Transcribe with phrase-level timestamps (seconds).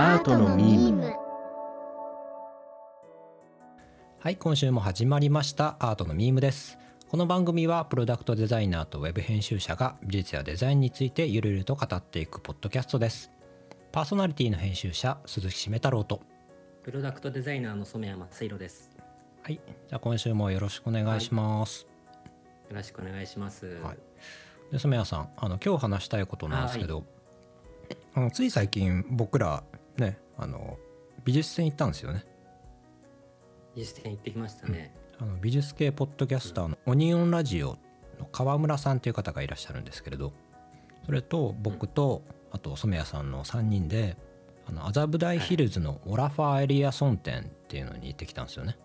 [0.00, 1.12] アートのミーム。
[4.20, 5.74] はい今週も始まりました。
[5.80, 6.78] アートのミームです。
[7.08, 13.32] この番組はプロダクトデザイナーとウェブ編集者が美術やデザインについてゆるゆると語っていくポッドキャストです。
[13.90, 16.22] パーソナリティの編集者鈴木しめ太郎と。
[16.84, 18.92] プロダクトデザイナーの染谷正弘です。
[19.42, 21.88] はいじゃあ今週もよろしくお願いします、
[22.70, 23.66] よろしくお願いします。
[23.82, 23.98] はい。
[24.70, 27.02] で染谷さんあの今日話したいことなんですけど、
[28.14, 29.64] あのつい最近僕ら
[29.98, 30.78] ねあの
[31.24, 32.24] 美術展行ったんですよね
[33.74, 34.92] 実践行ってきましたね。
[35.20, 37.76] あの美術系ポッドキャスターのオニオンラジオ
[38.18, 40.32] の川村さんという方がいらっしゃるんですけれど
[41.06, 44.16] それと僕とあと染谷さんの3人で
[44.68, 48.76] あの麻布台ヒルズのオラファーエリアソン店っていうのに行ってきたんですよね。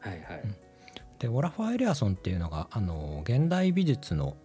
[0.00, 0.42] はいはい。
[1.18, 4.36] でオラファーエリアソンっていうのがあの現代美術の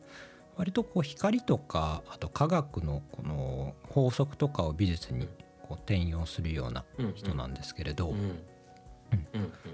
[0.55, 5.27] 割とこう光とかあと科学のこの法則とかを美術に
[5.61, 6.83] こう転用するような
[7.13, 8.15] 人なんですけれど、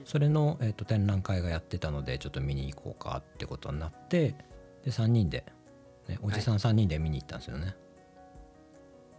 [0.03, 4.35] それの、えー、と展覧会がやってたのでちょっと見に行こうかってことになって
[4.83, 5.45] で3人で、
[6.09, 7.75] ね、おじさん3人で見に行ったんですよね。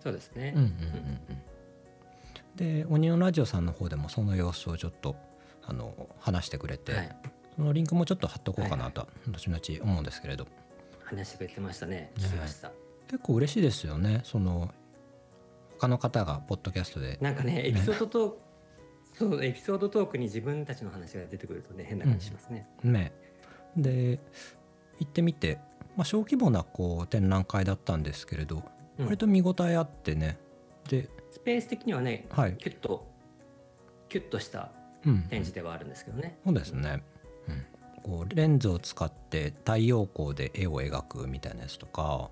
[0.03, 0.53] そうですね。
[0.55, 1.43] うんうんうんうん
[2.57, 5.17] でオニオンラジオさんの方でもその様子をちょっと
[5.65, 7.17] あの話してくれて、はい。
[7.57, 10.47] そのリンクもちょっと貼っとこうかなと後々思うんですけれど
[11.05, 12.13] 話してくれてましたね。
[12.17, 12.73] 聞きました。
[13.11, 14.71] 結構嬉しいですよねその
[15.81, 17.17] 他の方がポッドキャストで。
[17.23, 18.39] なんかね、エピソードトーク、
[19.19, 22.69] そう、エピソードトークに自分たちの話が出てくるとね、変な感じしますね。
[22.85, 23.13] ね。
[23.77, 24.21] で
[24.99, 25.59] 行ってみて、
[25.97, 28.63] まあ、小規模なこう展覧会だったんですけれど
[28.99, 29.07] うん。
[29.07, 30.39] 割と見応えあってね。
[30.89, 33.07] でスペース的にはね、はい、キュッと、
[34.09, 34.73] キュッとした
[35.07, 36.39] うん、展示ではあるんですけどね。
[36.45, 37.03] そうですね、
[37.49, 37.67] うん、
[38.03, 42.31] こうレンズを使って太陽光で絵を描くみたいなやつとか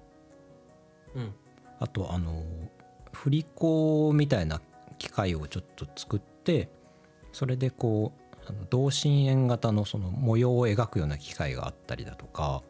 [1.14, 1.34] うん。
[1.80, 2.42] あとあの
[3.18, 4.60] 振り子みたいな
[4.98, 6.68] 機械をちょっと作って
[7.32, 12.62] それでこう同心円型のその模様を描くような機械があったりだとか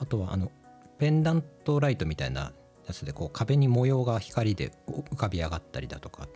[0.00, 0.50] あとはあの
[0.98, 2.52] ペンダントライトみたいな
[2.86, 6.28] やつでこう壁に模様が光で浮かび上がったりだとか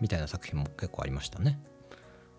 [0.00, 1.60] みたいな作品も結構ありましたね。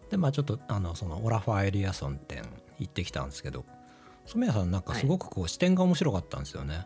[0.09, 2.44] でまあちょっとあのそのオラファーエリアソン店
[2.79, 3.63] 行ってきたんですけど
[4.25, 6.85] 染谷さんなんかすごくこう視点が面白かったんですよね。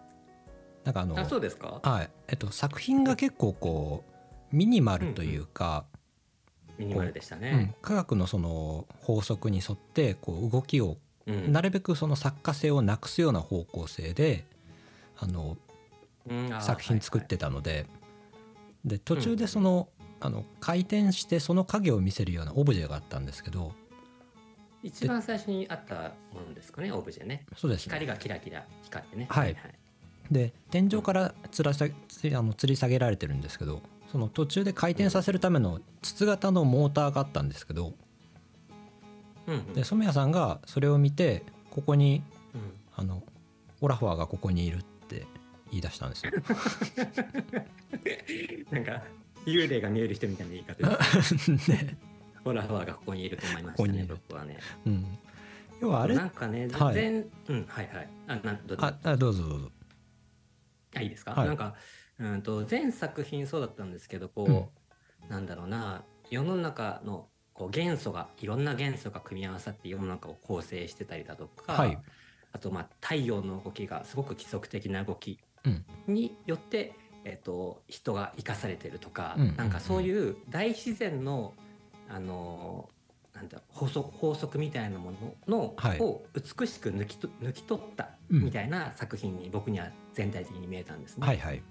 [0.83, 1.79] なんかあのあ、そうですか？
[1.83, 2.09] はい。
[2.27, 4.03] えっと、作品が結構こ
[4.51, 5.85] うミニマルというか、
[6.77, 7.41] ミニマルでしたうん。
[7.41, 7.75] ね。
[7.81, 11.51] 科学のその法則に沿ってこう動きをうん。
[11.53, 14.45] なるべくその作家性をなくすような方向性で
[15.17, 15.57] あの
[16.29, 16.53] うん。
[16.53, 17.85] あー作品作ってたので
[18.83, 19.87] で途中でその,、
[20.19, 23.71] あの回転してその影を見せるようなオブジェがあったんですけど
[24.83, 27.45] 一番最初にあったものですかね、オブジェね。
[27.55, 27.93] そうですね。
[27.93, 29.27] 光がキラキラ光ってね。
[29.29, 29.55] はい
[30.33, 37.93] で天井からつらさあの吊り下げられてるんですけどその途中で回転させるための筒型のモーターがあったんですけど
[39.47, 42.21] うんうんで染谷さんがそれを見てここに
[42.53, 42.61] うん
[42.95, 43.23] あの
[43.81, 45.25] オラファーがここにいるって
[45.71, 46.31] 言い出したんですよ。
[48.71, 49.03] なんか
[49.45, 51.51] 幽霊が見える人みたいな言い方です。
[51.69, 51.97] ね
[52.43, 54.57] ホラファーがここにいると思いましたねここにいる、僕はね。
[54.85, 55.05] うん、
[55.81, 58.07] 要はあれなんかね、はい全、うん、はいはい。
[58.27, 59.71] あ、なんどうぞああどうぞどうぞ。
[60.95, 61.47] あ、いいですか、はい。
[61.47, 61.75] なんか、
[62.19, 64.71] うんと、全作品そうだったんですけど、こ
[65.27, 71.97] う、なんだろうな、世の中のこう元素が、いろんな元素が組み合わさって世の中を構成してたりだとか、はい。
[72.51, 75.85] あと、まあ、太陽の動きがすごく規則的な動きうん。
[76.07, 76.93] によって、
[77.25, 79.55] えっと、人が生かされてるとか、うん。
[79.55, 81.53] なんかそういう大自然の、
[82.09, 82.89] あの
[83.33, 85.99] なんだ法則法則みたいなものの、はい。
[85.99, 88.43] を美しく抜きと抜き取ったうん。
[88.43, 91.25] みたいな作品に僕には全体的に見えたんですね。
[91.25, 91.61] はいはい。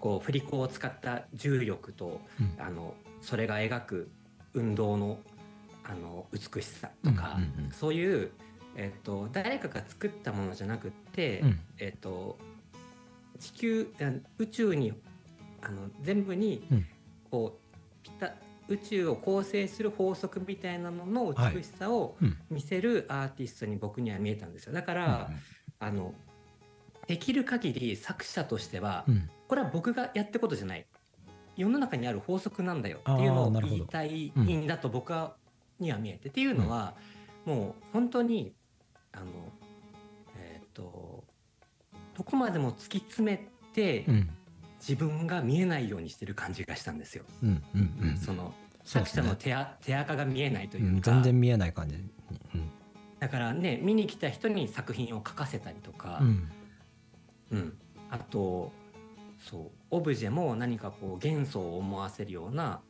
[0.00, 2.56] こう振り子を使った重力とうん。
[2.58, 4.10] あのそれが描く
[4.54, 5.18] 運動の
[5.84, 7.70] あの美しさとか、うんうんうん。
[7.72, 8.30] そういう、
[8.76, 11.60] えっと誰かが作ったものじゃなくって、うん。
[11.78, 12.38] えっと
[13.38, 14.92] 地球あ宇宙に
[15.60, 16.86] あの全部に、うん。
[17.30, 18.34] こうピタ
[18.72, 22.36] 宇宙を構成する法則みたいなのの美しさをうん。
[22.50, 24.72] 見せるアーティストに僕には見えたんですよ。
[24.72, 25.30] だから、
[25.78, 26.14] あの
[27.06, 29.30] できる限り作者としては、うん。
[29.48, 30.86] これは僕がやってことじゃない。
[31.56, 35.36] 世の中にある法則なんだよっていうのを言いたいうんんだと僕は
[35.78, 36.28] には見えて。
[36.28, 36.94] っていうのは、
[37.44, 38.54] もう本当に
[39.12, 39.26] あの
[40.38, 41.24] えっ、と
[42.14, 44.30] どこまでも突き詰めて、うん。
[44.82, 47.24] 自分が見えないようにしてる感じがしたんですよ。
[48.16, 48.52] その
[48.84, 49.22] そうですね。
[49.22, 51.96] 作者の手あ手垢が見えないとういうんか、全然見えない感じ。
[51.96, 51.98] う
[52.58, 52.70] ん。
[53.18, 56.50] だからね見に来た人に作品を書かせたりとか、うん。
[57.52, 57.78] うん、
[58.10, 58.72] あと
[59.38, 62.80] そうオブジェも何かこう元素を思わせるような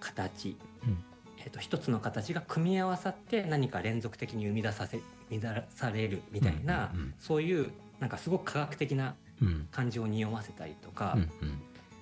[0.00, 1.04] 形、うん。
[1.38, 7.14] えっと一つの形が組み合わさって何か連続的に生み出させ生み出されるみたいな、うんうんうん。
[7.18, 7.70] そういう
[8.00, 9.68] なんかすごく科学的なうん。
[9.72, 11.28] 感じを匂わせたりとか、うんうん。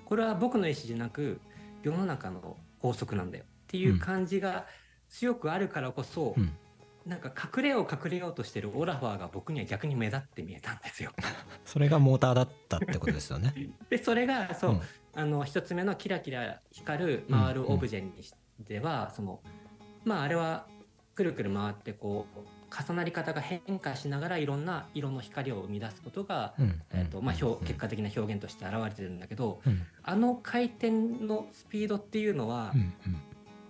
[0.05, 1.41] これは僕の意思じゃなく
[1.83, 4.67] 世の中の法則なんだよっていう感じが
[5.09, 6.53] 強くあるからこそ、うん。
[7.07, 11.11] なんか隠れよう隠れようとしてるオラファーが僕には逆に目立って見えたんですよ。
[11.67, 13.53] それがモーターだったってことですよね。
[13.91, 14.81] でそれがそう、うん。
[15.15, 18.35] あの一つ目のキラキラ光る回るオブジェにし
[18.67, 19.43] ては、その
[20.05, 20.69] まああれは
[21.15, 22.39] くるくる回ってこう
[22.73, 26.81] 重なり方が変化しながらいろんな色の光を生み出すことが、うん。
[26.93, 29.83] えーとまあ、表結果果的な表現として現れてるんだけど、うん。
[30.03, 32.73] あの回転のスピードっていうのは、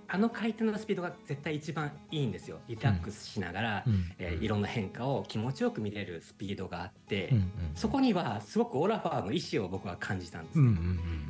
[0.08, 2.58] あの回転のスピードが絶対一番いいんですよ。
[2.68, 4.12] リラックスしながら、うん。
[4.18, 7.32] えー色の変化を気持ちよく見れるスピードがあって、
[7.74, 10.70] そこにはすごくオラファーの意思を僕は感じたんですね、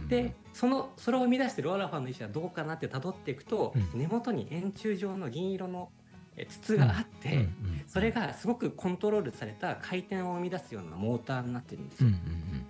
[0.09, 4.01] でそのそれを生み出してるオラファーの意思はどうかなって辿っていくと、うん。
[4.01, 6.02] 根元に円柱状の銀色のえ
[6.49, 12.07] 筒があって、うんうんそれがすごくコントロールされた回転を生み出すようなモーターになってるんですよ。
[12.07, 12.67] うんうん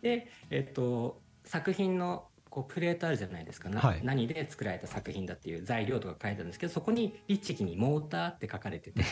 [0.00, 4.00] で、えっと、作品のこうプレートあるじゃないですか、なはい。
[4.04, 9.02] 何で作られた作品だっていう材料とか書いてあるんですけどそこに律儀にモーターって書かれてて。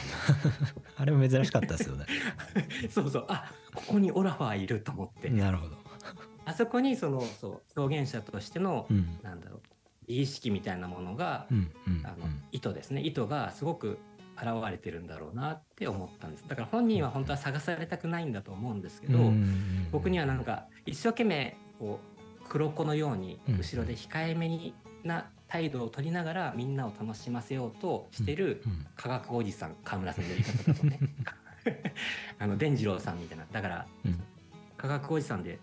[0.96, 2.06] あれも珍しかったですよね。
[2.88, 3.26] そうそう。
[3.28, 5.76] あここにオラファーいると思って、なるほど。
[6.44, 9.18] あそこにそのそう表現者としての、うん。
[9.22, 9.62] なんだろう
[10.06, 13.02] 美意識みたいなものが、うんうんあの糸ですね。
[13.02, 13.98] 糸がすごく
[14.36, 16.44] 現れてるんだろうなって思ったんです。
[16.48, 19.32] だから本人は本当は探されたくないんだと思うんですけど、
[19.90, 22.00] 僕にはなんか一生懸命こ
[22.42, 30.98] う黒子のようにうん後ろで控えめにな態度を取りながらみんなを楽しませようとしてるうん科学おじさん河村さんのやり方だとね。
[32.40, 33.46] あの伝次郎さんみたいな。
[33.50, 34.20] だからうん。
[34.76, 35.60] 科学おじさんで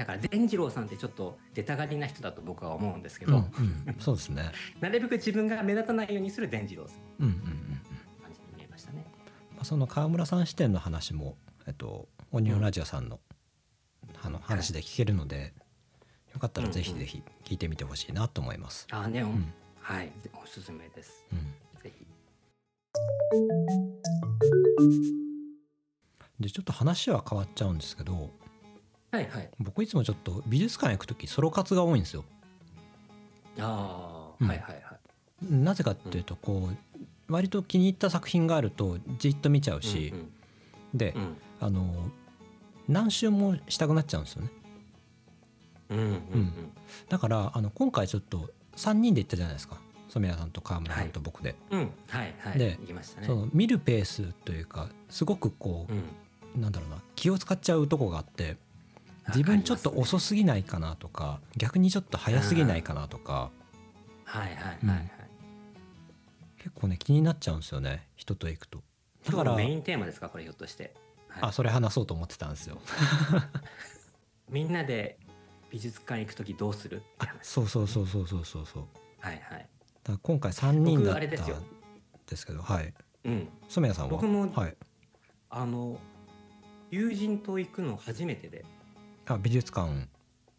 [0.00, 4.50] だから伝次郎さんってちょっと出たがりな人だと僕は思うんですけど、うんうんそうですね。
[4.80, 7.50] なるべく自分が目立たないようにする伝次郎さんうんうんうんうん
[8.22, 9.04] 感じに見えましたね。
[9.54, 11.36] まあその川村さん視点の話も、
[11.66, 13.20] えっと、オニオンラジオさんの,、
[14.22, 15.52] あの話で聞けるので、
[16.32, 18.86] よかったらぜひぜひ聞いてみてほしいなと思います。
[18.90, 19.52] あね、うん
[19.82, 20.10] はい
[20.42, 21.26] おすすめです。
[21.30, 21.40] うん
[21.82, 22.06] ぜひ。
[26.40, 28.30] でちょっと話は変わっちゃうんですけど
[29.10, 29.50] はいはい。
[29.58, 32.24] 僕いつもちょっと美術館行く時ソロ活が多いんですよ。
[33.58, 35.52] ああ、うんはいはいはい。
[35.52, 37.02] なぜかっていうとこう
[37.32, 40.14] 割と気に入った作品があるとじっと見ちゃうし、
[40.94, 42.10] でうんあの
[42.88, 44.50] 何周もしたくなっちゃうんですよね。
[45.90, 46.72] うんうんうんうん
[47.08, 49.78] だからあの今回ちょっと3人で行ったじゃないですか
[50.08, 52.58] 染谷さんと川村さんと僕で、うんはいはい。
[52.58, 52.78] でね。
[53.22, 56.04] その見るペースというかすごくこう、うん。
[56.60, 58.56] なんだろうな気を使っちゃうとこがあって
[59.34, 63.50] 自分ちょっと遅すぎないかなとか逆にちょっと早すぎないかなとか。
[64.24, 65.10] はいはいはいはい。
[66.58, 68.82] 結構ね気になっちゃうんですよね人と行くと。
[69.26, 70.94] だからメインテーマですかこれひょっとして。
[71.28, 71.42] はい。
[71.50, 72.80] あそれ話そうと思ってたんですよ。
[74.48, 75.18] みんなで
[75.70, 77.02] 美術館行くときどうする？
[77.42, 78.84] そうそうそうそうそうそうそう。
[79.20, 79.68] はいはい。
[80.02, 81.30] だから今回3人だったん
[82.26, 82.94] ですけどはい。
[83.24, 83.48] うん。
[83.68, 84.10] 染谷さんは？
[84.10, 84.76] 僕もはい、
[85.50, 85.98] あの
[86.90, 88.64] 友人と行くの初めてで、
[89.34, 90.08] あ美術館。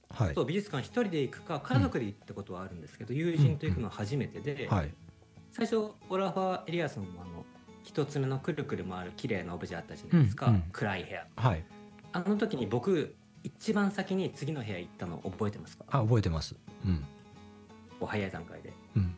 [0.09, 0.35] はい。
[0.35, 4.93] そう美術館一人で行くか家族で行ったことはあるんですけど、友人と行くのは初めてで、はい。
[5.51, 7.45] 最初オラファー・エリアソンのあの
[7.83, 10.63] 一つ目のくるくる回る綺麗なオブジェあったじゃないですか、うんうん。
[10.71, 11.27] 暗い部屋。
[11.35, 11.63] はい。
[12.13, 15.85] あの時に僕一番先に次の部屋行ったの覚えてますか？
[15.89, 16.55] あ覚えてます。
[16.85, 17.03] うん。
[17.99, 18.73] お早い段階で。
[18.95, 19.15] うん。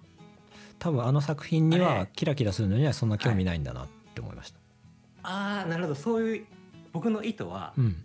[0.79, 4.59] 多分あの作品にはキラキラするのにはそんな興味ないんだなって思いました、
[5.23, 5.95] ああなるほど。
[5.95, 6.45] そういう
[6.91, 8.03] 僕の意図は、うん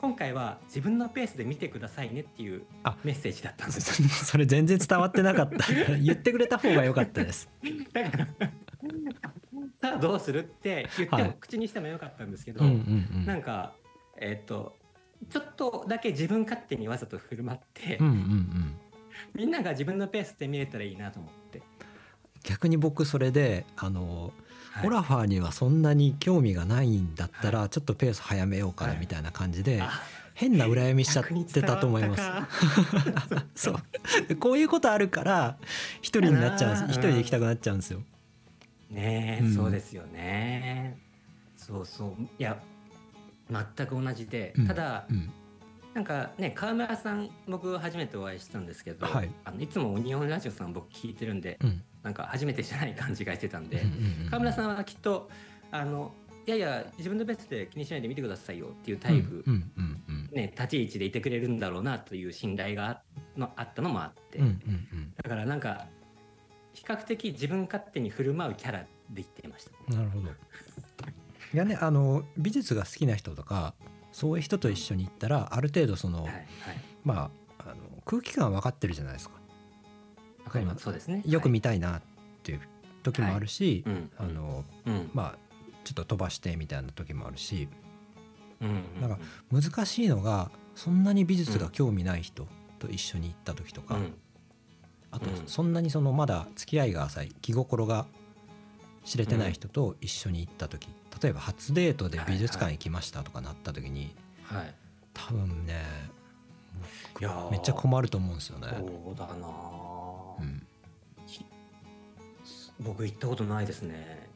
[0.00, 4.02] 今回は自分のペースで見てくださいねっていうあメッセージだったんです。
[4.02, 5.72] よ それ全然伝わってなかった。
[5.96, 7.48] 言ってくれた方が良かったです。
[7.92, 8.28] だから
[9.80, 11.36] さあどうするって言っても、はい。
[11.40, 13.26] 口にしてもよかったんですけど、うんうんうん。
[13.26, 13.74] なんか
[14.18, 14.76] えっ、と
[15.30, 18.78] ちょっとだけ自分勝手にわざと振る舞って、うんうんうん。
[19.34, 21.62] みんなが自分のペースで見れたらいいなと思って、
[22.42, 24.32] 逆に僕それであの、はい
[24.82, 29.00] オラファーにはそんなに興味がないんだったら、はちょっとペース早めようかなはい。
[29.00, 30.02] みたいな感じで、あ
[30.34, 32.22] 変な羨みしちゃってたと思います。
[33.54, 33.76] そう。
[34.26, 35.56] でこういうことあるから
[36.02, 38.02] 一人になっちゃうんですうん一人で行きたくなっちゃうんですよ。
[38.90, 39.54] ねえ、うん。
[39.54, 40.98] そうですよね。
[41.56, 42.22] そうそう。
[42.38, 42.58] いや
[43.50, 44.66] 全く同じで、うん。
[44.66, 45.30] ただうん。
[45.94, 49.30] なんかね川村さん僕初めてお会いしたんですけど、はい。
[49.44, 53.82] あのいつも日本ラジオさん僕聞いてるんで、うんなんか初めてじゃない感じがしてたんで、
[54.30, 55.28] 川村さんはきっと
[55.72, 56.12] あの
[56.46, 59.42] いやいや自分のベストで気にしないで見てくださいよっていうタイプ
[60.30, 63.00] ね、立ち位置でいてくれるんだろうなという信頼があ
[63.36, 64.38] のあったのもあって、
[65.22, 65.86] だからなんか
[66.74, 69.94] 比較的自分勝手に振る舞うキャラでいってました。
[69.94, 70.28] なるほど。
[70.28, 73.74] いやねあの美術が好きな人とか
[74.12, 76.44] そういう人と一緒に行ったらある程度その、はいはい。
[77.04, 79.36] まああの空気感分かってるじゃないですか。
[79.36, 79.40] わ
[80.54, 80.84] かります。
[80.84, 81.22] そうですね。
[81.26, 82.02] よく見見たいなっ
[82.42, 82.60] ていう
[83.02, 84.10] 時もあるし、うん。
[84.18, 85.10] あのうん。
[85.12, 85.38] まあ
[85.84, 87.68] ちょっと飛ばしてみたいな時もあるし
[88.62, 89.18] うんうんなんか
[89.52, 94.14] 難しいのがそんなに美術が興味ない人と一緒に行った時とか、うん。
[95.10, 95.46] あとうん。
[95.46, 98.06] そんなにそのまだ付き合いが浅い気心が
[99.04, 100.88] 知れてない人と一緒に行った時
[101.22, 104.74] 例えば初デートで美術館行きましたとかなった時にはい。
[105.12, 105.84] 多分ね
[107.20, 107.50] いやー。
[107.50, 108.68] めっちゃ困ると思うんですよね。
[108.70, 109.73] そうだなあ、
[110.40, 110.66] うん、
[112.80, 114.28] 僕行ったことないですね。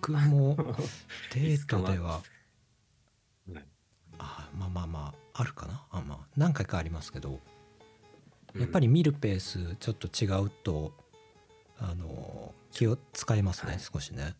[0.00, 0.56] 僕も
[1.34, 2.12] デートでは。
[2.14, 2.22] はい
[4.18, 5.84] あまあまあまああるかな？
[5.90, 7.40] あ、まあ、何回かありますけど
[8.56, 10.92] やっぱり見るペースちょっと違うと
[11.78, 13.80] あの気を使いますね、はい。
[13.80, 14.34] 少しね。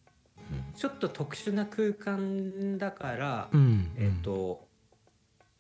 [0.77, 3.93] ちょっと特殊な空間だから、うん、うん。
[3.97, 4.69] えっ、と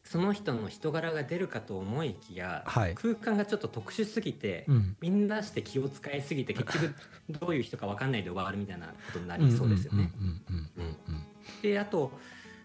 [0.05, 2.95] その人の人柄が出るかと思いきや、はい。
[2.95, 4.97] 空間がちょっと特殊すぎて、うん。
[5.01, 6.95] みんなして気を使いすぎて 結局
[7.31, 10.13] どういう人か分かんないで終わるみたいなことになりそうですよね。
[11.63, 12.13] であと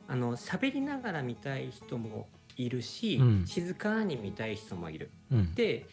[0.08, 2.27] あの喋りながら見たい人も
[2.58, 3.46] いるし、うん。
[3.46, 5.12] 静かに見たい人もいる。
[5.32, 5.53] うん。
[5.53, 5.86] で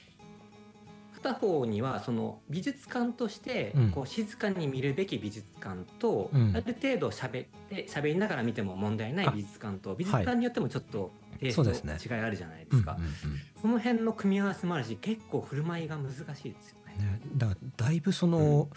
[1.13, 3.91] 片方にはその美術館としてうん。
[3.91, 6.57] こう静かに見るべき美術館と、うん。
[6.57, 12.97] ある程度喋って喋りながら見ても問題ないあ美術館と美術館によってもちょっとテイストそうですね違いあるじゃないでうんすか。
[12.99, 13.13] うんうん
[13.61, 16.23] その辺の組み合わせもあるし結構振る舞いが難しい
[16.53, 16.95] ですよね。
[16.99, 18.69] ね、だからだいぶその、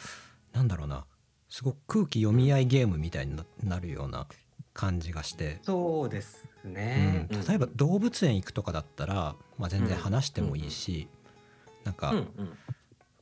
[0.53, 1.05] なんだろうな
[1.49, 4.27] すごく空気読み合いゲームみたいにななるような
[4.73, 7.27] 感じがして、そうですうんね。
[7.47, 11.09] 例えば動物園行くとかだったら、まあ、全然話してもいいし、
[11.83, 12.57] なんかうんうん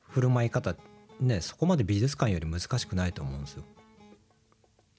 [0.01, 0.75] 振る舞い方
[1.19, 3.63] ねそこまで美術館より難しくないと思うんですよ。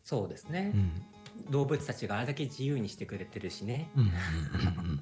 [0.03, 0.77] そうですねう。
[0.79, 1.03] ん
[1.51, 3.91] 動物たちがあれだけ自由にしてくれてるしね。
[3.97, 4.99] うんうんうん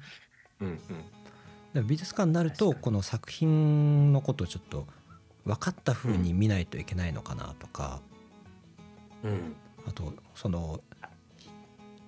[0.59, 0.77] うんうんうん。
[0.77, 0.79] だか
[1.73, 4.87] ら美術館になるとこの作品のことをちょっと
[5.43, 8.01] 分かった風に見ないといけないのかなとか、
[9.23, 9.55] うん。
[9.87, 10.81] あとその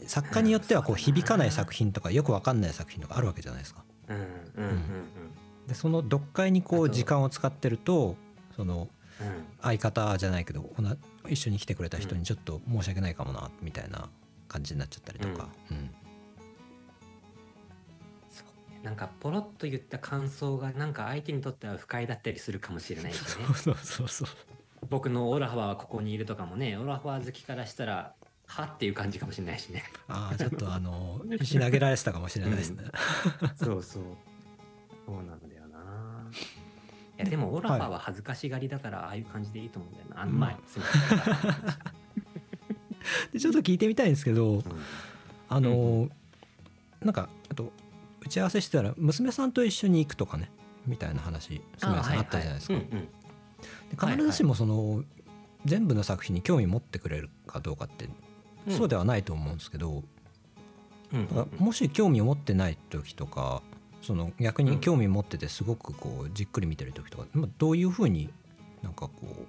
[0.05, 3.83] 作家によってはこう響かない作品とかよく分かんない作品とかあるわけじゃないですか。
[4.09, 4.77] うんうんうんうん
[5.67, 8.15] でその読解にこう時間を使ってると
[8.55, 8.87] その
[9.19, 9.47] うん。
[9.61, 10.61] 相方じゃないけど
[11.29, 14.09] 一緒に来てくれた人にちょっと申し訳ないかもなみたいな
[14.47, 15.49] 感じになっちゃったりとか。
[15.71, 15.89] うん。
[18.29, 18.79] そうね。
[18.83, 23.25] なんかポロッと言った感想がなんか相手にとっては不快だったりするかもしれないしね。
[23.55, 24.27] そうそうそう
[24.89, 28.13] 僕のオラファーはここにいるとかもねオラファー好きからしたら
[28.45, 29.83] はっていう感じかもしれないしね。
[30.07, 32.83] ああちょっとあの 石投げられてたかもしれないですね。
[33.55, 34.03] そうそう。
[35.05, 35.56] そうなんだ
[37.17, 40.21] やでもオラファーは恥ずかしがりだからああいう感じでいいと思うんだよな。
[40.21, 40.59] あの前、うん。
[40.67, 41.63] すいません
[43.33, 44.63] でちょっと聞いてみたいんですけどうん。
[45.49, 46.09] あの
[47.01, 47.71] なんかあと
[48.21, 50.51] 打ち合わせしてたら娘さんと一緒に行くとかね
[50.85, 52.73] みたいな話すみさんあったじゃないですか。
[52.73, 53.07] はいはいうんうん。
[53.07, 55.03] で必ずしもその
[55.65, 58.09] 全部の作品に興味持ってくれるかどうかって
[58.67, 58.77] うん。
[58.77, 60.03] そうではないと思うんですけど、
[61.13, 63.61] うんだからもし興味を持ってない時とか
[64.01, 68.29] その逆に興味持っててすごくこうじっくり見てる時とか、まあ、どういうふうに
[68.81, 69.45] なんかこう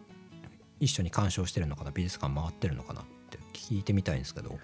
[0.81, 4.59] 一緒に鑑賞してるのかな美術館回ってるのかなって聞いてみたいんですけど。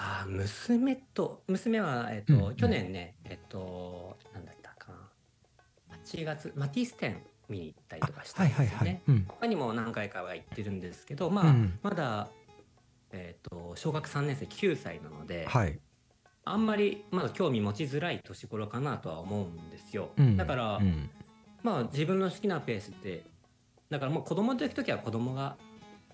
[0.00, 2.54] あー娘と娘は、えっとうんうん。
[2.54, 4.92] 去年ねえっとなんだったか
[5.90, 5.96] な。
[6.04, 8.68] 8月マティス展見に行ったりとかしたんですよね。
[8.68, 9.02] はいはいはい。
[9.08, 9.24] うん。
[9.28, 11.78] 他にも何回かは行ってるんですけどまあ、うん。
[11.82, 12.28] まだ、
[13.10, 15.78] えっと小学3年生9歳なので、はい
[16.52, 20.10] あんまりまだ興味持ちづらい年頃かなとは思うんですよ。
[20.16, 21.10] うんだから、うん
[21.62, 23.24] まあ自分の好きなペースで
[23.90, 25.56] だからもう子供と行く時は子供が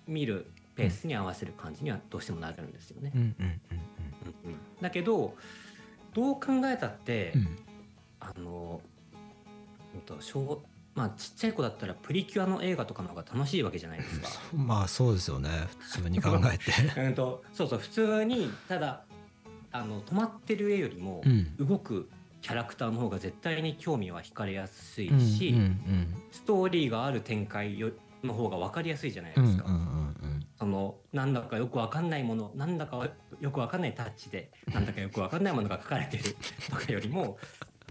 [0.07, 3.13] 見るペースに合わせる感じにはどうしてもなるんですよね。
[4.81, 5.35] だけど
[6.13, 7.57] どう考えたって、うんうん
[8.19, 8.81] あの、
[9.93, 10.63] うんと小
[10.95, 14.29] まあ、ちっちゃい子だったらプリキュアの映画とかの方が楽しいわけじゃないですか。
[14.55, 16.71] まあそうですよね普通に考えて。
[17.01, 19.03] うんとそうそう普通にただ
[19.77, 21.55] あの止まってる絵よりもうん。
[21.57, 22.09] 動く
[22.41, 26.13] キャラクターの方が絶対に興味は惹かれやすいうんし、うん。
[26.31, 27.91] ストーリーがある展開よ
[28.23, 29.63] の方が分かりやすいじゃないですか。
[29.65, 29.91] うんうんうんう
[30.37, 30.47] ん。
[30.57, 33.09] そのなんだかよくわかんないものなんだか
[33.41, 36.23] よくわかんないタッチで なんだかよくわかんないものが書かれてる
[36.69, 37.37] とかよりも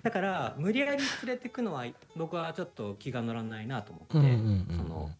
[0.02, 1.84] だから無理やり連れてくのは
[2.16, 4.76] 僕はちょっと気が乗らないなと思って、うんうんうんうん。
[4.76, 5.10] その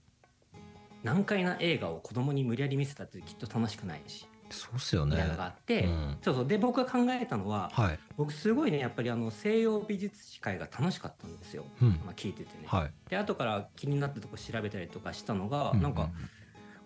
[1.02, 5.16] 難解な映画を子供に無理やり見せたってきっと楽しくないしそうっすよね。
[5.16, 6.16] みたいなのがあって、うん。
[6.23, 6.46] そうそう。
[6.46, 7.99] で僕が考えたのは、はい。
[8.16, 11.88] 僕すごいねやっぱりあの西洋美術史会が楽しかったんですよ、うん。
[12.04, 12.64] まあ、聞いててね。
[12.66, 12.92] はい。
[13.08, 16.11] で後から気になったとこ調べたりとかしたのが、うなんか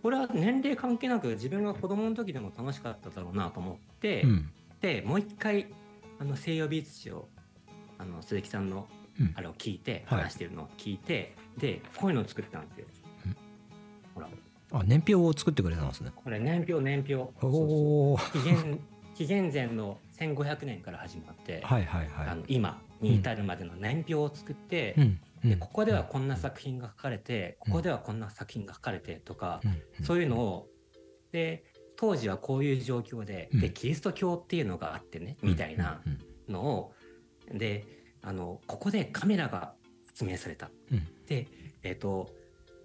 [0.03, 4.51] これは年齢関係なく自分が子供の時でも楽しかっただろうなと思って、うん。
[4.81, 5.67] でもう一回
[6.19, 7.29] あの西洋美術史を
[7.99, 8.89] あの鈴木さんの
[9.21, 9.33] うん。
[9.35, 10.23] あれを聞いて、はい。
[10.23, 12.87] 話してるのを聞いてでこういうのを作ったんですよ。
[13.27, 13.37] うん。
[14.15, 14.29] ほら
[14.73, 16.11] あ年表を作ってくれたんですね。
[16.15, 17.15] これ年表年表。
[17.43, 18.81] おお紀元
[19.15, 22.29] 紀元前の1500年から始まって、はいはいはい。
[22.29, 25.21] あの今に至るまでの年表を作って、うん。
[25.45, 25.51] うん。
[25.51, 29.61] でここではこんな作品が書かれて、ここではこんな作品が書かれてとか、
[29.99, 30.05] うん。
[30.05, 30.69] そういうのを
[31.33, 31.65] で
[31.97, 33.61] 当時はこういう状況で,、うん。
[33.61, 36.53] でキリスト教っていうのがあってね、みたいなうん。
[36.53, 36.93] のを
[37.53, 37.85] で
[38.23, 39.75] あのここでカメラが
[40.07, 40.71] 発明された。
[40.93, 41.09] うん。
[41.27, 41.47] で、
[41.83, 42.31] えっと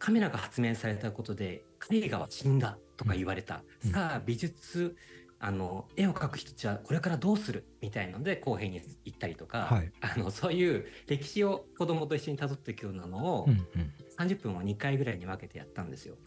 [0.04, 3.92] カメラが発明されたことで絵画は死んだとか言われた、うん。
[3.92, 4.98] さあ美術
[5.40, 9.94] あの絵を描く人たちはこれからどうするみたいので公平に行ったりとか、はい。
[10.02, 13.94] あのそういう歴史を子供と一緒に辿っていくようなのを、うんうん。
[14.20, 16.18] 30分を2回ぐらいに分けてやったんですよ。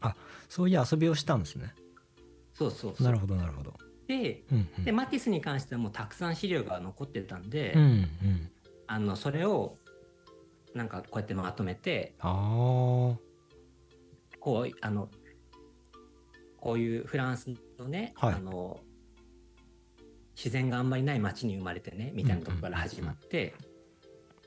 [0.48, 1.74] そういう遊びをしたんですね。
[2.54, 3.06] そうそうそう。
[3.06, 3.74] なるほどなるほど。
[4.08, 4.84] でうんうん。
[4.84, 8.50] でマティスに関してはもうたくさん資料が残ってたんで、うんうん。
[8.86, 9.76] あのそれを
[10.74, 13.25] なんかこうやってまとめてああ
[14.46, 15.08] こうあの
[16.60, 17.50] こういうフランス
[17.80, 18.34] のね、はい。
[18.34, 18.78] あの
[20.36, 23.54] 自然があんまりない町に生まれてねみたいなところから始まって、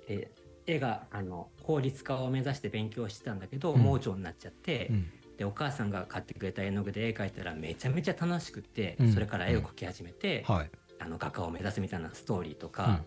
[0.07, 0.31] で
[0.65, 3.81] 絵があの効率化を目指して勉強してたんだけど、うん。
[3.81, 5.11] 盲腸になっちゃって、うん。
[5.35, 9.13] でお母さんが買ってくれた絵の具で絵描いたらめちゃめちゃ楽しくって、うん。
[9.13, 10.71] それから絵を描き始めて、はい。
[10.99, 13.01] あの画家を目指すみたいなストーリーとうんか、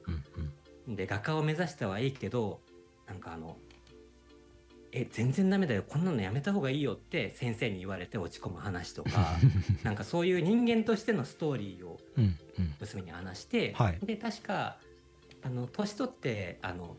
[0.89, 2.61] で画家を目指したはいいけど
[3.07, 3.57] なんかあの
[4.93, 5.83] え全然ダメだよ。
[5.89, 9.39] こんなのやめた方がいいよって先生に言われて落ち込む話とか
[9.83, 12.25] なんかそういう人間としてのストーリーをうん
[12.59, 12.75] うん。
[12.79, 13.99] 娘に話して、はい。
[14.05, 14.79] で確か
[15.43, 16.97] あの年取ってあの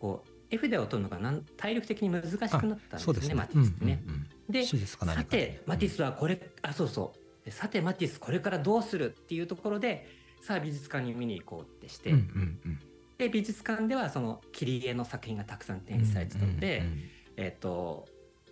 [0.00, 3.34] こう絵筆を取るのがなん体力的に難しくなったんですねですね。
[3.34, 4.02] マティスってね。
[4.06, 4.52] うんうんうん。
[4.52, 7.44] でさてマティスはこれあそうそう。
[7.44, 10.08] でさてマティスこれからどうするっていうところで
[10.40, 12.78] さあ美術館に見に行こうってして、うんうんうん
[13.22, 17.00] で美術館ではその切り絵の作品がたくさん展示されてたので、うんうん
[17.36, 18.06] えっ、と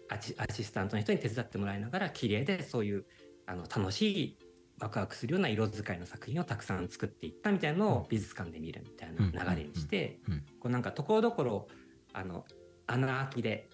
[0.08, 3.04] アシアシスタントの人に手伝ってもらいながら切り絵でそういう
[3.46, 4.38] あの楽しい
[4.80, 10.40] ワクワクするような色使いの作品をたくさん作っていったみたいなのを美術館で見るみたいな流れにして、うんうん。
[10.60, 11.68] こうなんかところどころ
[12.12, 12.44] あの
[12.86, 13.68] 穴開きで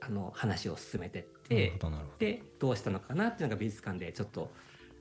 [0.00, 1.78] あの話を進めてって、
[2.18, 4.52] でどうしたのかなっていうのが美術館でちょっと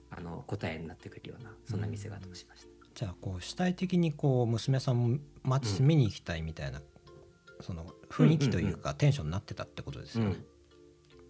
[0.10, 2.71] あの答えになってくるようなそんな見せ方をしました。
[3.02, 6.84] じゃあこう主体的にこう娘さんもマティス見に行きたいみたいな、
[7.60, 10.36] その雰囲気というかテンションになってたってことですよね。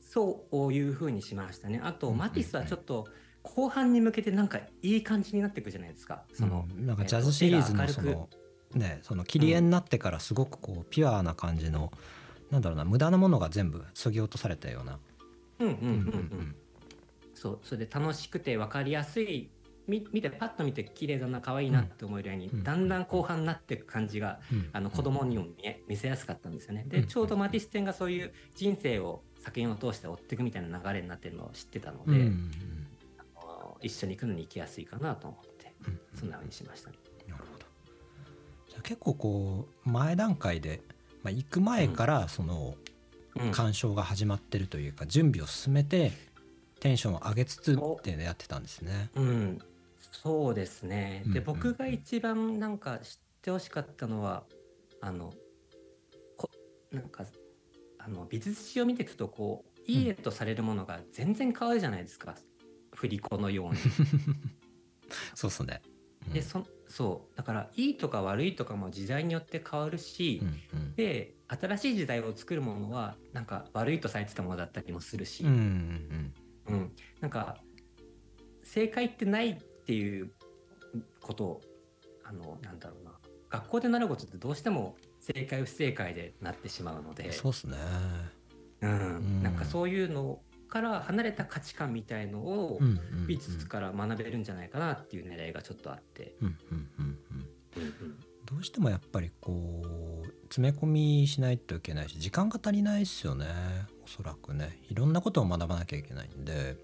[0.02, 1.80] そういうふうにしましたね。
[1.82, 3.08] あと、うんマティスはちょっと
[3.42, 6.26] 後半に向けてなんかいい感じになっていくじゃないですか。
[6.34, 8.30] その、うんなんかジャズシリーズのえっとその
[8.74, 11.94] ねその切り絵になってからすごくこうピュアな感じの
[12.50, 15.00] なんだろうな無駄なものが全部削ぎ落とされたような。
[15.60, 15.96] うんうんうんうんうんう
[16.42, 16.56] ん
[17.34, 26.84] そうそれで楽しくて分かりやすいみ見てパッと見て綺麗だな可愛いなって思えるように、うんだんだん後半になっていく感じが、うんあの子供にも見え見せやすかったんですよね。
[26.86, 32.52] うんでちょうどマティス展がそういう人生を作品を通して追っていくみたいな流れになってるのを知ってたので、うんうん
[33.36, 36.98] あの一緒に行くのに行きやすいかなと思ってうんそんなふうにしましたね。
[37.28, 37.66] なるほど。
[38.70, 40.82] じゃあ結構こう前段階で、
[41.24, 42.76] まあ、行く前からその
[43.36, 46.12] うん鑑賞が始まってるというか準備を進めて
[46.82, 49.12] テンションを上げつつってやってたんですね。
[49.16, 49.60] うん、
[50.12, 51.24] そうですね。
[51.26, 54.44] で、うんうん僕が一番なんか知ってほしかったのは、
[55.00, 55.34] あの、
[56.38, 56.50] こ
[56.92, 57.26] なんか、
[57.98, 62.36] あの、美術史を見ていくと、こう、いい絵とされるものが全然変わるじゃないですか。
[62.94, 63.78] 振り子のように。
[65.34, 65.82] そうっすね。
[66.28, 67.36] うんで、そ、そう。
[67.36, 70.40] だから、いいとか悪いとかも時代によって変わるし、
[70.74, 76.34] うんうんで、新しい時代を作るものは、なんか悪いとされてたものだったりもするし、うんうん
[76.68, 77.58] うん、なんか
[78.64, 80.32] 正解ってないっていう
[81.22, 81.62] ことを
[82.24, 83.12] あのなんだろうな。
[83.50, 87.78] 学校で習うことってどうしても正解不正解でなってしまうのうんで、そうっすね。
[88.82, 88.92] うん。
[88.92, 89.44] うん。
[89.44, 90.40] なんかそういうの
[90.70, 92.80] から離れた価値観みたいのを
[93.28, 96.34] 美術から学べるんじゃないかなっていう狙いがちょっとあって、
[98.46, 99.84] どうしてもやっぱりこ
[100.24, 103.46] う詰め込みしないといけないし時間が足りないですよね。
[104.04, 104.80] おそらくね。
[104.90, 106.78] いろんなことを学ばなきゃいけないんで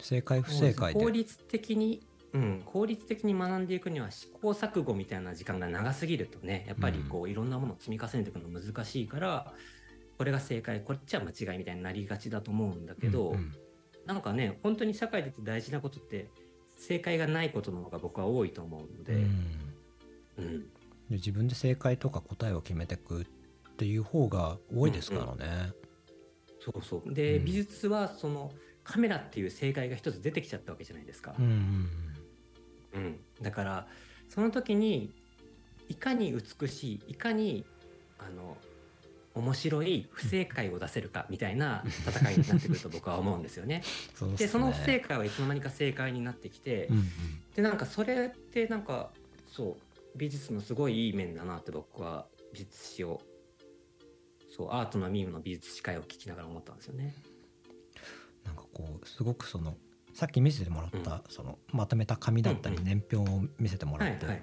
[0.00, 1.00] 正解不正解で。
[1.00, 9.54] 効率的に、うん、効率的に学んでいくには試行錯誤みたいな時間が長すぎるとねやっぱりこういろんなものを積み重ねていくの難しいから
[10.18, 13.52] これが正解こっちは間違いみたいになりがちだと思うんだけど、うんうん。
[14.04, 16.30] なんかね本当に社会でって大事なことって
[16.76, 19.24] 正解がないことの方が僕は多いと思うので、うん。
[20.38, 20.60] うん。
[20.60, 20.66] で
[21.10, 23.24] 自分で正解とか答えを決めていくっ
[23.76, 25.72] ていう方が多いですからね。
[26.60, 27.14] そうそう。
[27.14, 27.44] で、うん。
[27.44, 28.52] 美術はその
[28.84, 31.34] カメラっていう正解が一つ出てきちゃったわけじゃないですか。
[31.38, 32.05] うんうん
[32.96, 33.86] うん、だから
[34.28, 35.12] その時に
[35.88, 37.64] いかに美しいいかに
[38.18, 38.56] あの
[39.34, 43.82] 面白い不正解を出せるかみたいな戦いになってくると僕は思うんですよね。
[44.16, 47.04] そでその不正解はいつの間にか正解になってきて、うんうん
[47.54, 49.10] でなんかそれってなんか
[49.46, 53.22] そう美術のすごいいい面だなって僕は美術史を
[54.54, 57.14] そうアートのミームの美術史会を聞きながら思ったんですよね。
[58.44, 59.76] なんかこうすごくその
[60.16, 64.42] さっき見せてもらった、そのまとめた紙だったりうん年表を見せてもらって、はい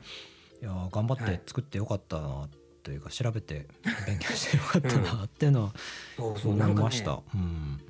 [0.62, 1.40] やー頑張っはい。
[1.40, 2.48] て作ってよかったな
[2.84, 3.68] というか調べて
[4.06, 5.74] 勉強してよかったなっていうのは
[6.18, 7.22] 思ないました。
[7.34, 7.82] うん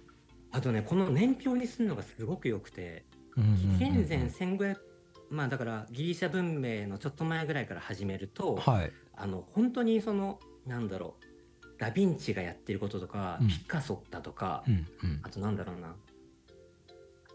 [0.51, 4.77] あとねこの年表にするのがすごく良くて紀元前1500
[5.31, 8.91] まあだからギリシャ文明のちょっと前ぐらいから始めると、はい。
[9.15, 13.47] あの本当にそのなんだろうダ・ヴィンチがやってることとか、うん。
[13.47, 15.19] ピカソだとか、うんうん。
[15.23, 15.95] あとなんだろうな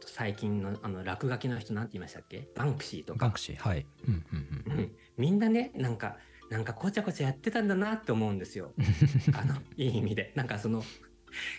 [0.08, 2.48] 最近のあの落書きの人なんて言いましたっけ？
[2.54, 3.18] バンクシーとか。
[3.20, 3.86] バンク、シーはい。
[4.06, 4.78] うんうんうん。
[4.78, 4.92] うん。
[5.16, 6.16] みんなねなんか
[6.50, 8.72] なんかこちゃこちゃやってたんだなって思うんですよ。
[9.34, 10.32] あのいい意味で。
[10.34, 10.82] なんかその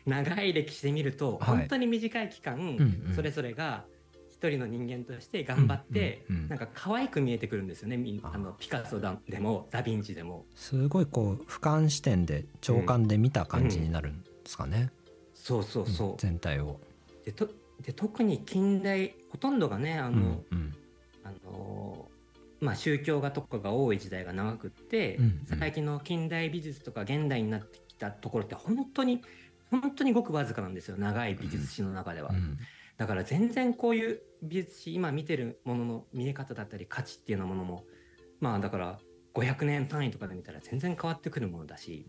[0.06, 1.58] 長い歴史で見ると、はい。
[1.60, 3.14] 本当に短い期間、んうん。
[3.16, 3.86] それぞれが
[4.32, 6.50] 一人の人間として頑張って、うんうんうん。
[6.50, 7.98] なんか可愛く見えてくるんですよね。
[7.98, 10.46] みああのピカソだでもダ・ヴィンチでも。
[10.56, 14.92] すごいこう俯瞰視点で長官で見た感じになるんですかね。
[15.36, 16.80] そうそうそう、うん全体を。
[17.26, 17.48] でと
[17.82, 20.74] で特に近代ほとんどがねあうの、んうん。
[21.24, 22.10] あの
[22.62, 25.58] まあ、宗教画とかが多い時代が長くって、うんうん。
[25.60, 29.22] 最近の近代美術とか現代になってきたところって本当に
[29.70, 32.58] 本当にごくわずかなんですよ長い美術史の中では、うん
[33.00, 37.86] だから全然こういう美術史今見てるものの見え方だったり価値っていうようなものも
[38.42, 39.00] まあだから
[39.36, 42.06] 500年単位とかで見たら全然変わってくるものだし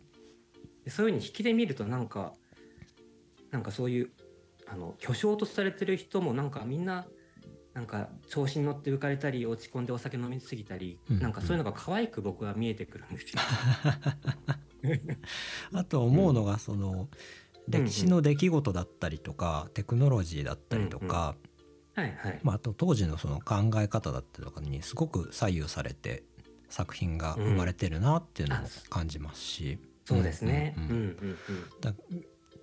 [0.84, 2.32] でそういうふうに引きで見るとなんか
[3.52, 4.10] なんかそういう
[4.72, 7.06] あの巨匠とされてる人もなんかみんな
[7.74, 11.20] なんか調子に乗って浮かれたり落ち込んでお酒飲みすぎたり、うん。
[11.20, 13.38] なんかそういうのが可愛く僕は見えてくるんですよ。
[15.72, 17.08] あと思うのがその
[17.68, 21.36] 歴史の出来事だったりとかテクノロジーだったりとか、
[21.94, 22.40] はいはい。
[22.42, 26.24] まあ、あと当時のその考え方だったりとかにすごく左右されて
[26.68, 30.74] 作品が生まれてるなっていうのも感じますし、そうですね。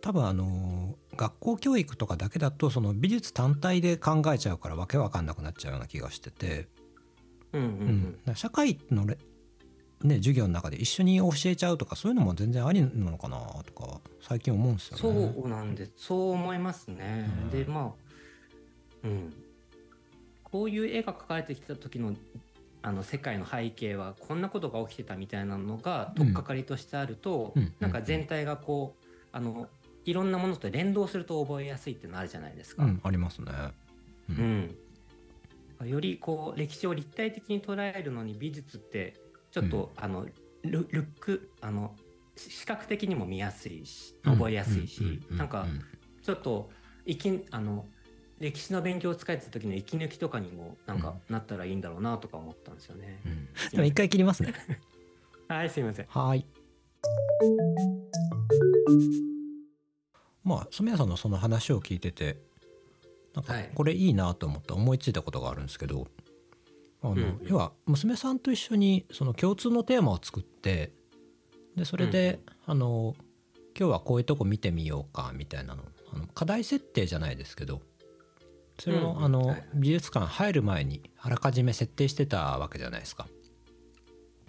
[0.02, 6.68] 多分あの学校教育とかだけだとその美術単体で考えちゃうからわけわかんなくなっちゃうような気がしてて、
[7.54, 9.18] うんうん社会のレ、
[10.04, 15.34] ね、授業の中で一緒に教えちゃうとかそういうのも全然ありなのかなとか最近思うんですよね。
[15.36, 17.30] そうなんで、そう思いますね。
[17.44, 17.50] うん。
[17.50, 19.34] で、まあ、うん。
[20.44, 22.14] こういう絵が描かれてきた時の
[22.84, 27.74] あの世界の背景はこんなことが起きてたみたいなのが取っかかりとしてあると、うん。
[27.80, 29.68] なんか全体がこうあの
[30.08, 32.84] いろんなものと連動すると覚えやすいっていうのあるじゃないですか。
[32.84, 33.52] うん、ありますね。
[34.30, 34.34] う
[35.82, 39.16] うん、よりこう歴史を立体的に捉えるのに美術って
[39.52, 40.26] ちょっと、あの
[40.64, 41.94] ルルックあの
[42.36, 45.68] し視覚的にも見やすいし覚えやすいし、なんか
[46.24, 46.70] ちょっと
[47.06, 47.86] 息あの
[48.40, 53.20] 歴史の勉強を使えてた時の息抜きとかにもなんかなったらいいんだろうなとか思ったんですよね。
[53.26, 54.54] うんでも一回切りますね。
[55.50, 56.06] はいすいません。
[56.08, 56.46] はい。
[60.48, 62.38] まあ染谷さんのその話を聞いてて
[63.36, 63.72] なんかはい。
[63.76, 66.08] これいいなと思って思いついたことがあるんですけど、
[67.04, 67.40] あのうんうん。
[67.44, 70.92] 要は娘さんと一緒にその共通のテーマを作って
[71.76, 73.16] でそれで、あの
[73.78, 75.84] 今日はこういうとこ見てみようかみたいなの。
[76.14, 77.82] あの課題設定じゃないですけど
[78.80, 79.24] それを、うんうん。
[79.26, 83.28] あの、美術館入る前にあらかじめ設定してたわけじゃないですか。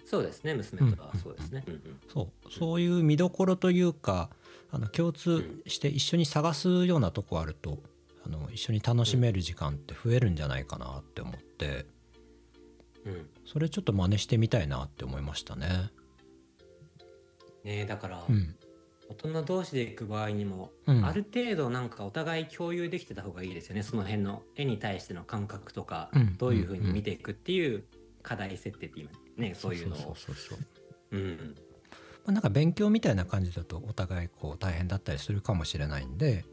[0.09, 1.63] そうですね娘とはそうですね。
[1.67, 1.73] うん。
[1.73, 2.51] うんそう。
[2.51, 4.31] そういう見どころというか
[4.71, 7.77] あの共通して一緒に探すようなとこあると
[8.25, 11.85] あの一緒に楽しめる時間って増えるんじゃないかなって思って。
[13.05, 13.29] うん。
[13.45, 15.91] それちょっと真似してみたいなって思いましたね。
[17.63, 18.55] ねだから、うん。
[19.09, 21.05] 大人同士で行く場合にも、うん。
[21.05, 23.83] ある程度なんかお互い共有できてた方がいいですよね。
[23.83, 26.37] その辺の絵に対しての感覚とか、うん。
[26.37, 27.83] どういうふうに見ていくっていう
[28.23, 30.63] 課題設定って今ねそういうのそうをそうそうそ
[31.11, 31.17] う。
[31.17, 31.55] うん。
[32.25, 36.45] まあなんか勉強みたいな感じだとお互いこう大変だったりするかもしれないんで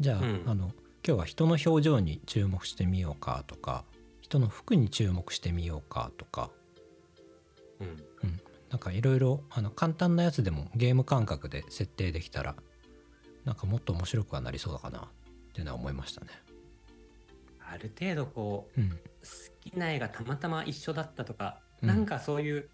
[0.00, 0.42] じゃあ,、うん。
[0.46, 0.72] あの
[1.06, 3.84] 今日は人の表情に注目してみようかとか
[4.20, 6.50] 人の服に注目してみようかとか。
[7.80, 8.40] うん。
[8.70, 9.40] なんかいろいろ
[9.76, 12.56] 簡単なやつでもゲーム感覚で設定できたら
[13.44, 15.02] なんかもっと面白くはなりそうだかなっ
[15.52, 16.28] ていうのは思いましたね。
[17.58, 18.90] はある程度こううん。
[18.90, 18.96] 好
[19.70, 21.88] きな絵がたまたま一緒だったとか、うん。
[21.88, 22.68] なんかそういう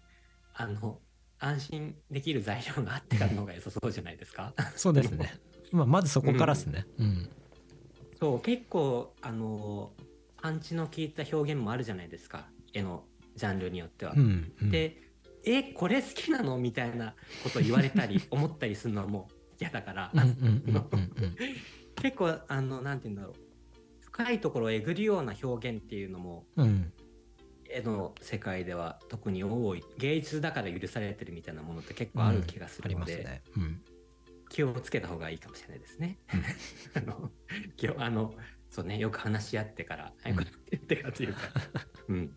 [0.53, 0.99] あの
[1.39, 4.53] 安心できる材料があってからの方が良さそうじゃないですか？
[4.75, 5.33] そうですね。
[5.71, 6.85] まあまずそこからですね。
[6.99, 7.29] うん。
[8.19, 9.91] そう結構あの
[10.41, 12.47] パンチの効いた表現もあるじゃないですか？
[12.73, 13.03] 絵の
[13.35, 14.13] ジャンルによっては。
[14.13, 14.69] うんうん。
[14.71, 15.01] で
[15.45, 20.11] 「えこれ好きなの?」みたいなこと言われたり 思ったりするのはもう嫌だから、
[21.95, 23.35] 結構あのなんて言うんだろう。
[24.01, 26.91] 深いところをえぐるような表現っていうのもうん
[27.71, 33.43] 絵の世界では特に多い芸術だから許されてるみたいなものって結構ある気がするので、ますね。
[33.57, 33.81] うん。
[34.49, 36.19] 気をつけた方がいいかもしれないですね。
[36.93, 37.31] あの
[37.77, 38.35] 気をあの
[38.69, 41.39] そうねよく話し合ってから、うん言ってからというか、
[42.09, 42.35] うん。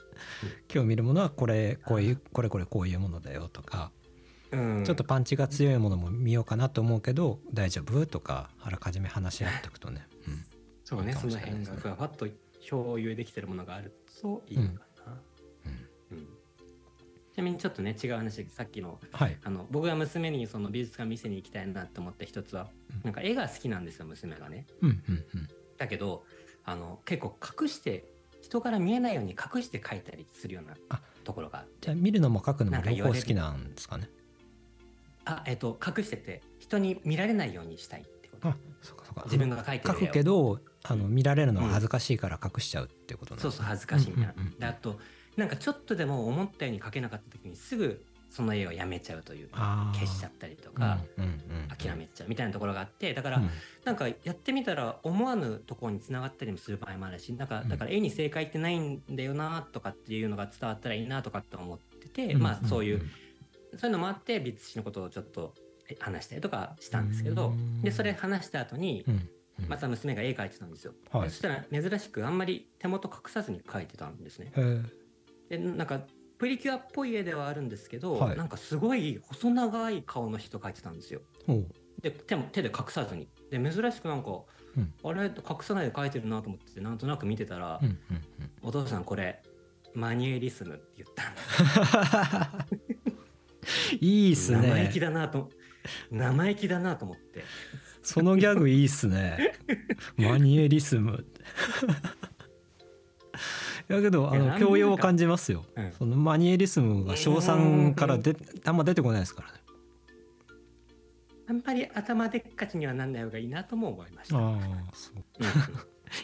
[0.73, 3.93] 今日見るものはこれこういうこれこれこういうものだよとか
[4.55, 10.45] うん、ちょっとパンチが強いものも見ようかなと思うけど大丈夫とかあらかじめ話し合っておくとね、うん。
[10.85, 12.29] そうねいいかその辺がふわふわっと
[12.69, 14.94] 共有できてるものがあるといいのかな。
[17.45, 19.37] みにちょっとね違う話さっきのはい。
[19.45, 23.01] あの僕が娘にその美術館見せに行きたいなって思った一つは、うん。
[23.05, 24.67] なんか絵が好きなんですよ娘がね。
[24.81, 25.49] うんうんうん。
[25.77, 26.25] だけど
[26.65, 28.05] あの結構隠して
[28.41, 34.09] 人から見えないように隠して描いたりするようなあところがじゃあ見るのも書くのも両方好きなんですかね？
[35.25, 38.49] あえっと隠してて人に見られないようにしたいってこと。
[38.49, 39.23] あそうかそうか。
[39.25, 40.07] 自分が描いて書る絵を。
[40.09, 43.51] くけどあの見られるのは恥ずかしいから隠しちゃうってことなんですね。
[43.51, 44.59] そうそう恥ずかしいみたいな、うんうんうん。
[44.59, 45.01] であと
[45.37, 50.99] なんかちょっとでも思ったように描けなかった時にすぐその絵をやめちゃうという消しちゃったりとか、
[51.79, 53.51] 諦めちゃうみたいなところがあってだから、うん。
[53.85, 57.69] なんかやってみたら思わぬところに繋がったりもする場合もあるしなんかうん。
[57.69, 62.43] だから絵に正解ってないんだよなとかっていうのが伝わったらいいなとかって思ってて、うん。
[62.43, 63.03] まあそういう、
[63.77, 65.55] そういうのもあって美術史のことをちょっと
[65.89, 67.83] え話したりとかしたんですけど、うん。
[67.83, 69.05] でそれ話した後に
[69.69, 71.31] また娘が絵描いてたんですよ、はい。
[71.31, 74.53] そしたら珍しくあんまり手元隠さずに描いてたんですね
[75.49, 76.01] でなんか
[76.39, 78.37] プリキュアっぽい絵ではあるんですけど、はい。
[78.37, 81.21] なんかすごい細長い顔の人描いてたんですよ。
[82.03, 83.29] で手も手で隠さずに。
[83.51, 84.31] で珍しくなんか、
[84.77, 84.93] うん。
[85.03, 88.51] あれ隠さないで描いてるなと思ってなんとなく見てたら、うんうんうん。
[88.63, 89.43] お父さんこれ
[89.95, 92.81] マニエリスムって言ったんで
[93.67, 95.51] す いいっす生意ね気だなと
[96.11, 97.45] 生意気だなと思って。
[98.03, 99.55] そのギャグいいっすね。
[100.19, 101.25] マニエリスムい
[103.89, 105.65] やけどあの教養を感じますよ。
[105.77, 105.93] うん。
[105.93, 109.59] そのマニエリスムが称賛からであんま出てこないですからね。
[111.47, 114.39] あんまり頭でっかちにはなんない方がいいなとも思いました。
[114.39, 114.59] ああ
[114.95, 115.23] そう。
[115.41, 115.47] うん。
[115.47, 115.49] い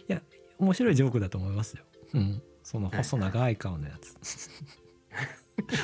[0.09, 0.23] や
[0.59, 1.85] 面白いジョークだと思いますよ。
[2.15, 2.43] うん。
[2.63, 4.51] その細長い顔のやつ。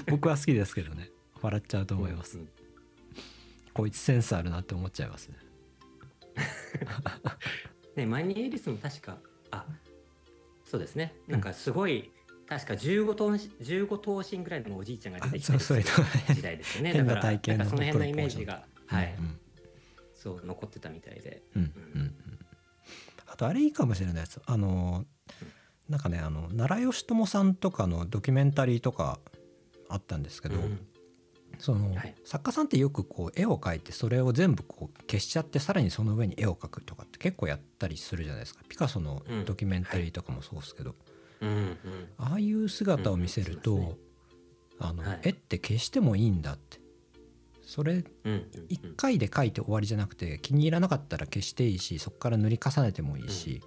[0.09, 1.11] 僕は好きですけどね。
[1.43, 2.49] 笑っちゃうと思います、うん。
[3.75, 5.37] こいつセンスあるなって思っちゃいますね。
[7.97, 9.19] ねマニエリスム確か
[9.51, 9.67] あ
[10.67, 11.15] そうですね。
[11.29, 12.11] なんかすごい、
[12.49, 16.93] 確か15頭身15頭身ぐらいのおじいちゃんが出てきた時代ですよね。
[16.93, 19.39] 変な体型のなんかその辺のイメージが、はい、うん
[20.15, 21.43] そう残ってたみたいで。
[21.55, 21.63] うん
[21.95, 22.15] うんうん。
[23.27, 24.41] あとあれいいかもしれないです。
[24.45, 25.05] あの
[25.89, 29.21] なんかねあの奈良義朝さんとかのドキュメンタリーとか
[29.89, 30.87] あったんですけど、うん
[31.59, 32.15] その、はい。
[32.25, 38.61] 作家さんってよくこう絵を描いてそれを全部こう消しちゃってさらにその上に絵を描くとかって結構やったりするじゃないですか。
[38.69, 40.95] ピカソのドキュメンタリーとかもそうですけど、
[41.41, 41.79] うんうん
[42.19, 43.97] ああいう姿を見せると、うんね
[44.79, 45.21] あのはい。
[45.25, 46.81] 絵って消してもいいんだって。
[47.63, 53.61] それうんうん一回で描いて終わりじゃなくて気に入らなかったら消していいしそこから塗り重ねてもいいし、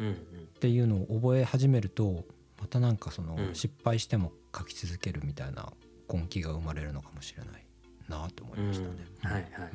[0.00, 2.24] っていうのを覚え始めると
[2.60, 3.54] またなんかそのうん。
[3.54, 5.72] 失敗しても描き続けるみたいな
[6.10, 7.66] 根気が生まれるのかもしれない
[8.08, 8.94] なと思いましたね。
[9.24, 9.72] うんはいはいはい。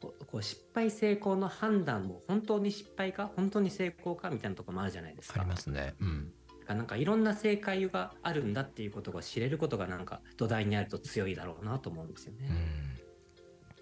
[0.00, 5.40] こうこう失敗成功の判断も本当に失敗か本当に成功かみたいなところもあるじゃないですか。
[5.40, 5.94] ありますね。
[6.00, 6.32] うん。
[6.66, 12.48] なんかいろんな正解があるんだっていうことが知れることがなんか土台にあると強いだろうなと思うんですよね。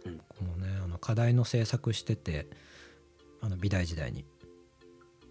[0.04, 2.48] うんうんこのねあの課題の制作してて
[3.42, 4.24] あの美大時代に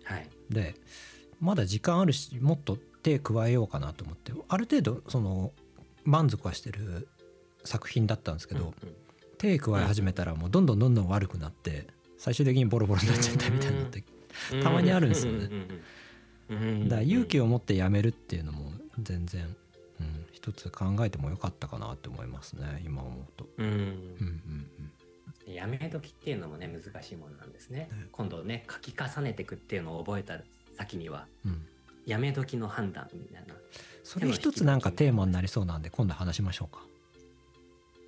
[0.04, 0.30] はい。
[0.50, 0.76] で
[1.39, 5.54] まだ時間あるしもっと手加えようかなと思ってある程度その
[6.10, 7.08] 満足はしてる
[7.63, 8.95] 作品だったんですけど、うんうん
[9.39, 14.04] 手加え始めたらもうどんどんどんどん悪くなって最終的にボロボロになっちゃったみたいになって
[14.62, 16.89] たまにあるんですよねうんうんうんうん。
[16.89, 17.45] だから勇気を。
[17.45, 19.56] を持ってやめるっていうのも全然、
[20.02, 23.48] うん、一つ考えてもよかったかなって思いますね今思うと。
[23.58, 24.67] うんうんうん
[25.48, 28.08] やめ時っていうのもね難しいものなんですねね。
[28.12, 30.41] 今度ね書き重ねていくっていうのを覚えた
[30.78, 31.67] 先にはうんうん、
[32.10, 33.56] やめ時の判断みたいな。
[34.04, 36.84] それ一つなんかテーマになりそうなんで今度話しましょうか。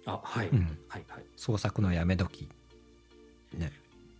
[0.05, 0.77] あはい、うん。
[0.87, 1.23] はいはい。
[1.35, 2.49] 創作のやめ時。
[3.53, 3.71] ね。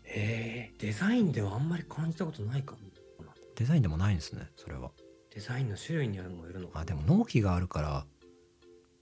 [0.04, 2.78] へえデザインではあんまり感じたことないかも。
[3.26, 3.34] な。
[3.56, 4.90] デデザインでもないんですねそれは。
[5.34, 6.82] デザインの種類によるもよるのかな。
[6.82, 8.06] あでも納期があるから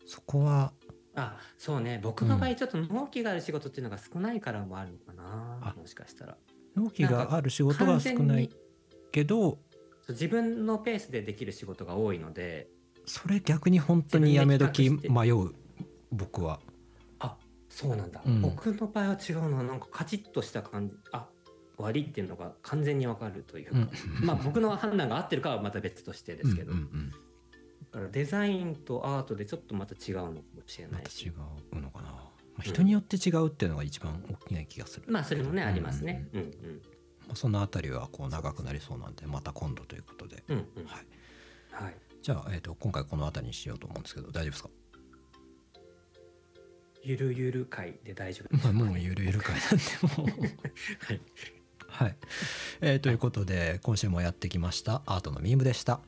[0.06, 0.74] そこは。
[1.16, 2.00] あそうね。
[2.04, 6.38] 僕の場合ちょっと納期がある仕事っていうのが少ないからもあるのかな、あもしかしたら。
[6.76, 8.50] 納期がある仕事が少ない
[9.12, 9.60] けど
[10.14, 12.68] 自分のペースでできる仕事が多いので
[13.06, 15.52] それ逆に本当にやめ時迷う
[16.12, 16.60] 僕は。
[17.20, 17.38] あ
[17.70, 18.42] そうなんだ、うん。
[18.42, 21.28] 僕の場合は違うのなんかカチッとした感じあ
[21.76, 23.78] 終わりっていうのが完全にわかるというか、
[24.20, 24.26] うん。
[24.26, 27.12] まあ僕の判断が合ってるかはまた別としてですけど、うんうんうん。
[27.12, 27.18] だ
[27.94, 31.30] からデザインとアートでちょっまた違うのかもしれないまた違
[31.80, 36.28] うのかな、まあ、人によって違うっていうのが一番大きな気がする、まあそれもね、ありますね。
[36.34, 36.40] うん。
[36.42, 36.82] うんうん
[37.30, 40.86] まあそのあたりはこう長くなりそうなんでまた今度ということで、うんうん。
[40.86, 40.98] は
[41.80, 41.96] い、はい。
[42.22, 44.70] じゃあ、えー、と今回この辺りにしようと思うんですけど大丈夫ですか？
[47.02, 50.42] ゆるゆる会で大丈夫ですまあ、 もうゆるゆる会なんでもう。
[51.06, 51.22] はい。
[51.88, 52.16] はい、
[52.82, 56.00] えーということで今週もやってきましたアートのミームでした、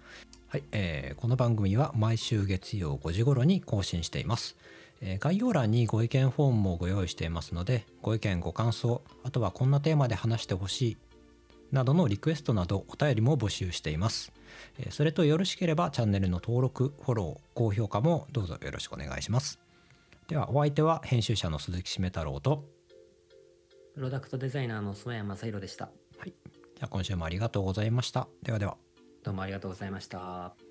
[0.48, 0.64] はい。
[0.72, 4.56] えーこの番組は毎週月曜5時頃に更新しています、
[5.02, 10.98] えー概要欄にご意見フォームもご用意していますのでご意見ご感想あとはこんなテーマで話してほしい
[11.72, 14.32] などのリクエストなどお便りも募集しています。
[14.80, 19.60] えーそれとよろしければチャンネルの登録フォロー高評価もどうぞよろしくお願いします。
[20.28, 22.66] ではお相手は編集者の鈴木しめ太郎と
[23.96, 25.90] プロダクトデザイナーの曽谷正宏でした。
[26.24, 28.28] じゃあ今週もありがとうございました。
[28.44, 28.78] ではでは。
[29.24, 30.71] どうもありがとうございました